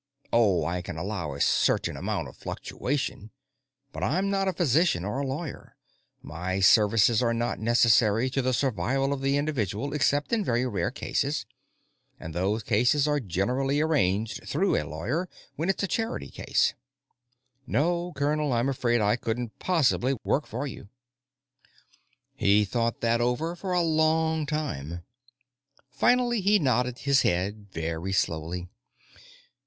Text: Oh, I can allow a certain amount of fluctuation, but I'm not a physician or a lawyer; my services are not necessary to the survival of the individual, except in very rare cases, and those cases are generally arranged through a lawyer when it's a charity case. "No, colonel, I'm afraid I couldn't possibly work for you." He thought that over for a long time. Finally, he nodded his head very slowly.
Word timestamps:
Oh, 0.33 0.65
I 0.65 0.81
can 0.81 0.97
allow 0.97 1.33
a 1.35 1.39
certain 1.39 1.95
amount 1.95 2.27
of 2.27 2.35
fluctuation, 2.35 3.29
but 3.91 4.03
I'm 4.03 4.31
not 4.31 4.47
a 4.47 4.53
physician 4.53 5.05
or 5.05 5.19
a 5.19 5.27
lawyer; 5.27 5.75
my 6.23 6.59
services 6.59 7.21
are 7.21 7.35
not 7.35 7.59
necessary 7.59 8.27
to 8.31 8.41
the 8.41 8.51
survival 8.51 9.13
of 9.13 9.21
the 9.21 9.37
individual, 9.37 9.93
except 9.93 10.33
in 10.33 10.43
very 10.43 10.65
rare 10.65 10.89
cases, 10.89 11.45
and 12.19 12.33
those 12.33 12.63
cases 12.63 13.07
are 13.07 13.19
generally 13.19 13.79
arranged 13.79 14.43
through 14.47 14.75
a 14.75 14.89
lawyer 14.89 15.29
when 15.55 15.69
it's 15.69 15.83
a 15.83 15.87
charity 15.87 16.31
case. 16.31 16.73
"No, 17.67 18.11
colonel, 18.13 18.53
I'm 18.53 18.69
afraid 18.69 19.01
I 19.01 19.17
couldn't 19.17 19.59
possibly 19.59 20.15
work 20.23 20.47
for 20.47 20.65
you." 20.65 20.89
He 22.33 22.65
thought 22.65 23.01
that 23.01 23.21
over 23.21 23.55
for 23.55 23.71
a 23.71 23.83
long 23.83 24.47
time. 24.47 25.03
Finally, 25.91 26.41
he 26.41 26.57
nodded 26.57 26.97
his 26.97 27.21
head 27.21 27.67
very 27.71 28.13
slowly. 28.13 28.67